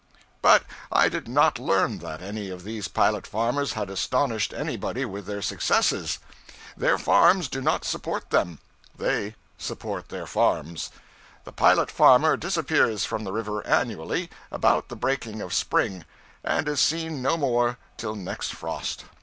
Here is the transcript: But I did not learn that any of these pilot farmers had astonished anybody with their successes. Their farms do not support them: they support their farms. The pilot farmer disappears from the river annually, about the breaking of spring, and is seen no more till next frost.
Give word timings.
But 0.41 0.63
I 0.91 1.09
did 1.09 1.27
not 1.27 1.59
learn 1.59 1.99
that 1.99 2.23
any 2.23 2.49
of 2.49 2.63
these 2.63 2.87
pilot 2.87 3.27
farmers 3.27 3.73
had 3.73 3.87
astonished 3.91 4.51
anybody 4.51 5.05
with 5.05 5.27
their 5.27 5.43
successes. 5.43 6.17
Their 6.75 6.97
farms 6.97 7.47
do 7.47 7.61
not 7.61 7.85
support 7.85 8.31
them: 8.31 8.57
they 8.97 9.35
support 9.59 10.09
their 10.09 10.25
farms. 10.25 10.89
The 11.43 11.51
pilot 11.53 11.91
farmer 11.91 12.35
disappears 12.35 13.05
from 13.05 13.25
the 13.25 13.31
river 13.31 13.63
annually, 13.67 14.31
about 14.51 14.87
the 14.89 14.95
breaking 14.95 15.39
of 15.39 15.53
spring, 15.53 16.03
and 16.43 16.67
is 16.67 16.81
seen 16.81 17.21
no 17.21 17.37
more 17.37 17.77
till 17.97 18.15
next 18.15 18.55
frost. 18.55 19.05